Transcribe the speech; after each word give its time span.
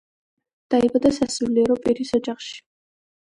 დაიბადა 0.73 1.11
სასულიერო 1.17 1.77
პირის 1.83 2.13
ოჯახში. 2.21 2.59